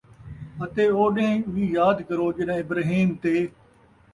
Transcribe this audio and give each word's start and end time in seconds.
اَتے 0.63 0.83
او 0.95 1.03
ݙین٘ہ 1.15 1.37
وی 1.53 1.65
یاد 1.77 1.97
کرو 2.07 2.25
ڄَݙاں 2.35 2.59
ابراہیم 2.63 3.09
تے 3.21 3.33